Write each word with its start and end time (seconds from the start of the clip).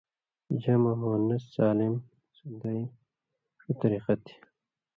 جمع 0.61 0.91
مؤنث 1.01 1.43
سالم 1.55 1.93
سندئیں 2.37 2.85
ݜُو 3.59 3.71
طریۡقہ 3.79 4.13
تھی 4.25 4.35